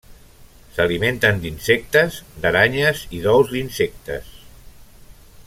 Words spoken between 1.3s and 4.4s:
d'insectes, d'aranyes i d'ous d'insectes.